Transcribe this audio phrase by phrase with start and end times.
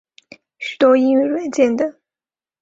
[0.57, 1.95] 许多应用软件等。